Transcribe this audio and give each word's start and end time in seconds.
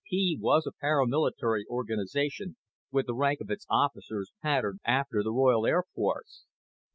PP 0.11 0.39
was 0.39 0.65
a 0.65 0.71
paramilitary 0.71 1.61
organization 1.69 2.55
with 2.89 3.05
the 3.05 3.13
rank 3.13 3.39
of 3.39 3.51
its 3.51 3.67
officers 3.69 4.31
patterned 4.41 4.79
after 4.83 5.21
the 5.21 5.31
Royal 5.31 5.67
Air 5.67 5.83
Force. 5.93 6.45